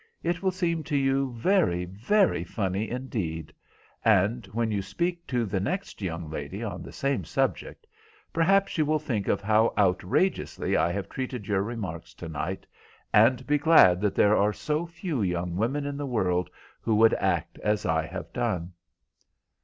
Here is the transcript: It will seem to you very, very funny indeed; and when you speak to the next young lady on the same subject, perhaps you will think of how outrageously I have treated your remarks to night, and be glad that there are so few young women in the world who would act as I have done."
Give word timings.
It 0.23 0.41
will 0.41 0.49
seem 0.49 0.81
to 0.85 0.97
you 0.97 1.31
very, 1.33 1.85
very 1.85 2.43
funny 2.43 2.89
indeed; 2.89 3.53
and 4.03 4.47
when 4.47 4.71
you 4.71 4.81
speak 4.81 5.27
to 5.27 5.45
the 5.45 5.59
next 5.59 6.01
young 6.01 6.27
lady 6.27 6.63
on 6.63 6.81
the 6.81 6.91
same 6.91 7.23
subject, 7.23 7.85
perhaps 8.33 8.79
you 8.79 8.85
will 8.87 8.97
think 8.97 9.27
of 9.27 9.41
how 9.41 9.75
outrageously 9.77 10.75
I 10.75 10.91
have 10.91 11.07
treated 11.07 11.47
your 11.47 11.61
remarks 11.61 12.15
to 12.15 12.27
night, 12.27 12.65
and 13.13 13.45
be 13.45 13.59
glad 13.59 14.01
that 14.01 14.15
there 14.15 14.35
are 14.35 14.53
so 14.53 14.87
few 14.87 15.21
young 15.21 15.55
women 15.55 15.85
in 15.85 15.97
the 15.97 16.07
world 16.07 16.49
who 16.81 16.95
would 16.95 17.13
act 17.13 17.59
as 17.59 17.85
I 17.85 18.07
have 18.07 18.33
done." 18.33 18.73